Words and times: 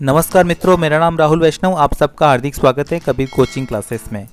नमस्कार 0.00 0.44
मित्रों, 0.44 0.76
मेरा 0.78 0.98
नाम 0.98 1.16
राहुल 1.18 1.40
वैष्णव, 1.40 1.72
आप 1.74 1.94
सबका 1.94 2.26
हार्दिक 2.26 2.54
स्वागत 2.54 2.90
है 2.92 2.98
कबीर 2.98 3.28
कोचिंग 3.36 3.66
क्लासेस 3.66 4.02
में। 4.12 4.26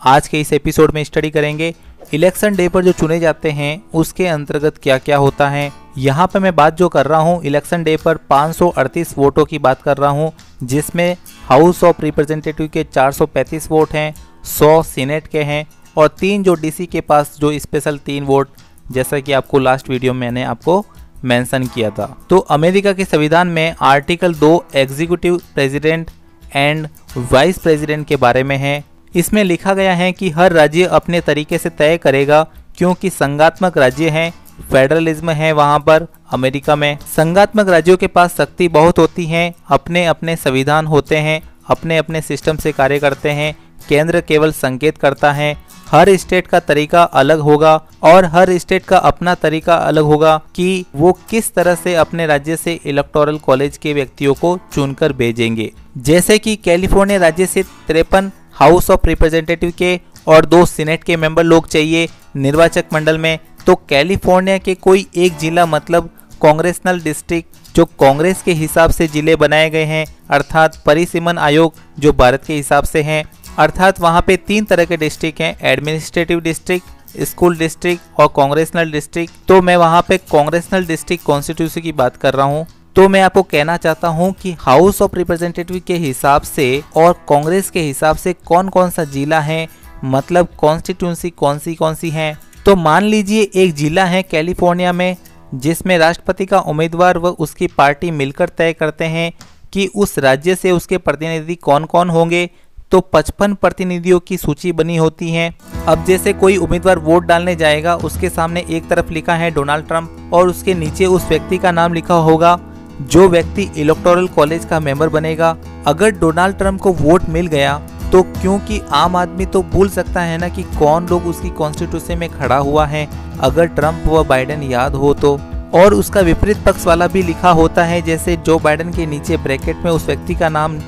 आज 0.00 0.28
के 0.28 0.40
इस 0.40 0.52
एपिसोड 0.52 0.92
में 0.94 1.02
स्टडी 1.04 1.30
करेंगे 1.30 1.72
इलेक्शन 2.14 2.56
डे 2.56 2.68
पर 2.68 2.84
जो 2.84 2.92
चुने 2.92 3.18
जाते 3.20 3.50
हैं, 3.50 3.82
उसके 3.94 4.26
अंतर्गत 4.26 4.78
क्या 4.78 4.96
क्या 4.98 5.16
होता 5.16 5.48
है। 5.48 5.70
यहाँ 5.98 6.26
पर 6.26 6.40
मैं 6.40 6.54
बात 6.56 6.76
जो 6.76 6.88
कर 6.88 7.06
रहा 7.06 7.20
हूँ 7.20 7.40
इलेक्शन 7.42 7.84
डे 7.84 7.96
पर 7.96 8.16
538 8.30 9.16
वोटों 9.18 9.44
की 9.44 9.58
बात 9.58 9.82
कर 9.82 9.96
रहा 9.96 10.10
हूँ, 10.10 10.32
जिसमें 10.62 11.16
हाउस 11.44 11.84
ऑफ़ 11.84 12.02
रिप्रेजेंटेटिव 12.02 12.68
के 12.68 12.84
435 12.86 13.70
वोट 13.70 13.92
हैं 13.92 14.12
100 14.48 14.82
सीनेट 14.84 15.26
के 15.26 15.42
हैं, 15.42 15.66
और 15.96 16.08
तीन 16.10 16.42
जो 16.42 16.54
डीसी 16.54 16.86
के 16.86 17.00
पास 17.00 17.36
जो 17.40 17.58
स्पेशल 17.58 17.98
तीन 17.98 18.24
वोट, 18.24 18.48
जैसा 18.92 19.20
कि 19.20 19.32
आपको 19.32 19.58
लास्ट 19.58 19.90
वीडियो 19.90 20.12
में 20.12 20.20
मैंने 20.20 20.42
आपको 20.44 20.84
मेंशन 21.26 21.66
किया 21.66 21.90
था। 21.90 22.06
तो 22.30 22.38
अमेरिका 22.38 22.92
के 22.92 23.04
संविधान 23.04 23.48
में 23.48 23.74
आर्टिकल 23.82 24.34
दो 24.34 24.64
executive 24.74 25.40
president 25.54 26.10
and 26.54 26.88
vice 27.32 27.58
president 27.58 28.06
के 28.06 28.16
बारे 28.16 28.42
में 28.42 28.56
है। 28.56 28.82
इसमें 29.14 29.42
लिखा 29.44 29.74
गया 29.74 29.94
है 29.94 30.10
कि 30.12 30.30
हर 30.30 30.52
राज्य 30.52 30.84
अपने 30.92 31.20
तरीके 31.20 31.58
से 31.58 31.70
तय 31.70 31.96
करेगा, 31.98 32.42
क्योंकि 32.78 33.10
संगात्मक 33.10 33.78
राज्य 33.78 34.08
हैं, 34.10 34.32
फेडरलिज्म 34.62 35.30
है 35.30 35.52
वहाँ 35.52 35.78
पर 35.78 36.06
अमेरिका 36.32 36.76
में। 36.76 36.98
संगात्मक 37.16 37.68
राज्यों 37.68 37.96
के 37.96 38.06
पास 38.06 38.36
शक्ति 38.36 38.68
बहुत 38.70 38.98
होती 38.98 39.26
है 39.26 39.54
अपने 39.68 40.04
अपने 40.06 40.36
संविधान 40.36 40.86
होते 40.86 41.16
हैं 41.18 41.40
अपने 41.68 41.96
अपने 41.98 42.20
सिस्टम 42.20 42.56
से 42.56 42.72
कार्य 42.72 42.98
करते 42.98 43.30
हैं 43.30 43.54
केंद्र 43.88 44.20
केवल 44.20 44.52
संकेत 44.52 44.98
करता 44.98 45.32
है, 45.32 45.56
हर 45.88 46.14
स्टेट 46.16 46.46
का 46.46 46.60
तरीका 46.60 47.02
अलग 47.02 47.40
होगा 47.40 47.74
और 48.02 48.24
हर 48.24 48.56
स्टेट 48.58 48.84
का 48.84 48.98
अपना 49.00 49.34
तरीका 49.34 49.74
अलग 49.74 50.04
होगा 50.04 50.36
कि 50.54 50.84
वो 50.94 51.12
किस 51.30 51.52
तरह 51.54 51.74
से 51.74 51.94
अपने 51.94 52.26
राज्य 52.26 52.56
से 52.56 52.78
इलेक्टोरल 52.86 53.38
कॉलेज 53.38 53.76
के 53.76 53.92
व्यक्तियों 53.92 54.34
को 54.34 54.56
चुनकर 54.74 55.12
भेजेंगे। 55.12 55.70
जैसे 55.98 56.38
कि 56.38 56.56
कैलिफ़ोर्निया 56.56 57.18
राज्य 57.18 57.46
से 57.46 57.62
तिरपन 57.86 58.30
हाउस 58.54 58.90
ऑफ़ 58.90 59.06
रिप्रेजेंटेटिव 59.06 59.72
के 59.78 59.98
और 60.26 60.46
दो 60.46 60.64
सीनेट 60.66 61.04
के 61.04 61.16
मेंबर 61.16 61.44
लोग 61.44 61.68
चाहिए 61.68 62.08
निर्वाचक 62.36 62.84
मंडल 62.92 63.18
में 63.18 63.38
तो 63.66 63.74
कैलिफ़ोर्निया 63.88 64.58
के 64.58 64.74
कोई 64.74 65.06
एक 65.16 65.36
जिला 65.38 65.66
मतलब 65.66 66.10
कांग्रेसनल 66.42 67.00
डिस्ट्रिक्ट 67.00 67.76
जो 67.76 67.84
कांग्रेस 68.00 68.42
के 68.42 68.52
हिसाब 68.52 68.90
से 68.90 69.06
ज़िले 69.06 69.36
बनाए 69.36 69.70
गए 69.70 69.84
हैं, 69.84 70.04
अर्थात 70.30 70.82
परिसीमन 70.86 71.38
आयोग 71.38 71.74
जो 71.98 72.12
भारत 72.12 72.44
के 72.46 72.54
हिसाब 72.54 72.84
से 72.84 73.02
हैं 73.02 73.24
अर्थात 73.58 74.00
वहाँ 74.00 74.20
पे 74.26 74.36
तीन 74.36 74.64
तरह 74.64 74.84
के 74.84 74.96
डिस्ट्रिक्ट 74.96 75.40
हैं 75.40 75.56
एडमिनिस्ट्रेटिव 75.62 76.40
डिस्ट्रिक्ट 76.40 77.20
स्कूल 77.22 77.56
डिस्ट्रिक्ट 77.58 78.20
और 78.20 78.26
कांग्रेसनल 78.36 78.90
डिस्ट्रिक्ट 78.92 79.34
तो 79.48 79.60
मैं 79.62 79.76
वहाँ 79.76 80.02
पे 80.08 80.16
कांग्रेसनल 80.32 80.86
डिस्ट्रिक्ट 80.86 81.24
कॉन्स्टिट्यूंसी 81.24 81.80
की 81.80 81.92
बात 81.92 82.16
कर 82.16 82.34
रहा 82.34 82.46
हूँ। 82.46 82.66
तो 82.96 83.08
मैं 83.08 83.20
आपको 83.20 83.42
कहना 83.42 83.76
चाहता 83.76 84.08
हूँ 84.08 84.32
कि 84.32 84.52
हाउस 84.60 85.00
ऑफ़ 85.02 85.16
रिप्रेजेंटेटिव 85.16 85.80
के 85.86 85.94
हिसाब 85.96 86.42
से 86.42 86.82
और 86.96 87.12
कांग्रेस 87.28 87.70
के 87.70 87.80
हिसाब 87.80 88.16
से 88.16 88.32
कौन 88.46 88.68
कौन 88.68 88.90
सा 88.90 89.04
जिला 89.06 89.40
है? 89.40 89.66
मतलब 90.04 90.48
कॉन्स्टिट्यूंसी 90.58 91.30
कौन 91.30 91.58
सी 91.58 91.74
कौन 91.74 91.94
सी 91.94 92.10
है? 92.10 92.36
तो 92.66 92.76
मान 92.76 93.04
लीजिए 93.04 93.50
एक 93.54 93.74
जिला 93.74 94.04
है 94.04 94.22
कैलिफ़ोर्निया 94.22 94.92
में, 94.92 95.16
जिसमें 95.54 95.98
राष्ट्रपति 95.98 96.46
का 96.46 96.60
उम्मीदवार 96.60 97.18
व 97.18 97.28
उसकी 97.28 97.66
पार्टी 97.66 98.10
मिलकर 98.10 98.48
तय 98.48 98.72
करते 98.72 99.04
हैं 99.04 99.32
कि 99.72 99.86
उस 99.86 100.18
राज्य 100.18 100.54
से 100.54 100.70
उसके 100.70 100.98
प्रतिनिधि 100.98 101.54
कौन 101.54 101.84
कौन 101.84 102.10
होंगे। 102.10 102.48
तो 102.92 103.00
55 103.14 103.54
प्रतिनिधियों 103.54 104.18
की 104.20 104.36
सूची 104.36 104.72
बनी 104.72 104.96
होती 104.96 105.30
है। 105.30 105.52
अब 105.88 106.04
जैसे 106.04 106.32
कोई 106.32 106.56
उम्मीदवार 106.56 106.98
वोट 106.98 107.24
डालने 107.24 107.54
जाएगा, 107.56 107.94
उसके 107.96 108.28
सामने 108.28 108.64
एक 108.70 108.88
तरफ़ 108.88 109.10
लिखा 109.12 109.34
है 109.34 109.50
डोनाल्ड 109.50 109.86
ट्रंप 109.86 110.30
और 110.34 110.48
उसके 110.48 110.74
नीचे 110.74 111.06
उस 111.06 111.28
व्यक्ति 111.28 111.58
का 111.58 111.72
नाम 111.72 111.94
लिखा 111.94 112.14
होगा, 112.16 112.58
जो 113.02 113.28
व्यक्ति 113.28 113.70
इलेक्टोरल 113.76 114.26
कॉलेज 114.28 114.64
का 114.64 114.80
मेंबर 114.80 115.08
बनेगा। 115.08 115.56
अगर 115.86 116.10
डोनाल्ड 116.10 116.56
ट्रंप 116.58 116.80
को 116.80 116.92
वोट 116.94 117.28
मिल 117.28 117.46
गया 117.48 117.78
तो 118.12 118.22
क्योंकि 118.22 118.80
आम 118.94 119.16
आदमी 119.16 119.46
तो 119.46 119.62
भूल 119.64 119.88
सकता 119.88 120.20
है 120.20 120.36
ना 120.38 120.48
कि 120.48 120.62
कौन 120.78 121.06
लोग 121.06 121.26
उसकी 121.26 121.48
कॉन्स्टिट्यूशन 121.50 122.18
में 122.18 122.28
खड़ा 122.30 122.56
हुआ 122.56 122.84
है। 122.86 123.06
अगर 123.40 123.66
ट्रंप 123.68 124.04
व 124.06 124.22
बाइडेन 124.24 124.62
याद 124.62 124.94
हो 124.94 125.12
तो। 125.14 125.38
और 125.74 125.94
उसका 125.94 126.20
विपरीत 126.20 126.64
पक्ष 126.66 126.86
वाला 126.86 127.06
भी 127.06 127.22
लिखा 127.22 127.50
होता 127.50 127.84
है, 127.84 128.00
जैसे 128.02 128.36
जो 128.36 128.58
बाइडेन 128.58 128.92
के 128.92 129.06
नीचे 129.06 129.36
ब्रैकेट 129.36 129.76
में 129.76 129.90
उस 129.90 130.06
व्यक्ति 130.06 130.34
का 130.34 130.48
नाम 130.48 130.78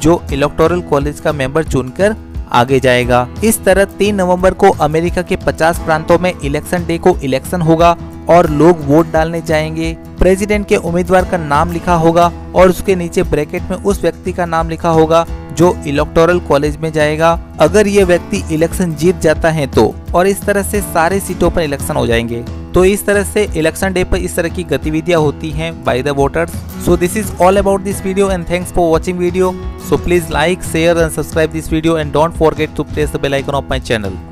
जो 0.00 0.22
इलेक्टोरल 0.32 0.80
कॉलेज 0.80 1.20
का 1.20 1.32
मेंबर 1.32 1.64
चुनकर 1.64 2.16
आगे 2.52 2.78
जाएगा। 2.80 3.26
इस 3.44 3.62
तरह 3.64 3.84
3 3.98 4.14
नवंबर 4.14 4.54
को 4.54 4.70
अमेरिका 4.80 5.22
के 5.22 5.36
50 5.36 5.78
प्रांतों 5.78 6.18
में 6.18 6.32
इलेक्शन 6.44 6.86
डे 6.86 6.98
को 6.98 7.16
इलेक्शन 7.16 7.60
होगा 7.60 7.96
और 8.28 8.48
लोग 8.50 8.80
वोट 8.80 9.12
डालने 9.12 9.40
जाएँगे। 9.40 9.92
प्रेसिडेंट 10.18 10.66
के 10.66 10.76
उम्मीदवार 10.76 11.24
का 11.24 11.36
नाम 11.36 11.72
लिखा 11.72 11.94
होगा 11.94 12.30
और 12.54 12.70
उसके 12.70 12.96
नीचे 12.96 13.22
ब्रैकेट 13.22 13.62
में 13.62 13.76
उस 13.76 14.02
व्यक्ति 14.02 14.32
का 14.32 14.46
नाम 14.46 14.68
लिखा 14.68 14.88
होगा 14.88 15.26
जो 15.52 15.74
इलेक्टोरल 15.86 16.40
कॉलेज 16.40 16.76
में 16.76 16.92
जाएगा। 16.92 17.38
अगर 17.60 17.86
ये 17.86 18.04
व्यक्ति 18.04 18.42
इलेक्शन 18.52 18.94
जीत 18.94 19.20
जाता 19.20 19.50
है 19.50 19.66
तो। 19.66 19.94
और 20.14 20.26
इस 20.26 20.42
तरह 20.42 20.62
से 20.62 20.80
सारे 20.80 21.20
सीटों 21.20 21.50
पर 21.50 21.62
इलेक्शन 21.62 21.96
हो 21.96 22.06
जाएँगे। 22.06 22.44
तो 22.74 22.84
इस 22.84 23.04
तरह 23.06 23.22
से 23.24 23.48
इलेक्शन 23.56 23.92
डे 23.92 24.04
पर 24.04 24.18
इस 24.18 24.36
तरह 24.36 24.48
की 24.48 24.64
गतिविधियाँ 24.66 25.20
होती 25.20 25.50
हैं 25.50 25.72
by 25.84 26.02
the 26.02 26.08
voters 26.16 26.52
so 26.84 26.96
this 26.96 27.16
is 27.16 27.32
all 27.42 27.56
about 27.56 27.80
this 27.80 28.04
video 28.04 28.30
and 28.30 28.48
thanks 28.50 28.72
for 28.72 28.88
watching 28.90 29.18
video 29.18 29.52
so 29.88 29.96
please 30.04 30.32
like 30.32 30.62
share 30.62 30.98
and 30.98 31.10
subscribe 31.10 31.50
this 31.50 31.72
video 31.72 31.98
and 31.98 32.12
don't 32.12 32.34
forget 32.34 32.76
to 32.76 32.84
press 32.84 33.12
the 33.12 33.20
bell 33.20 33.34
icon 33.34 33.52
of 33.52 33.64
my 33.70 33.80
channel 33.80 34.29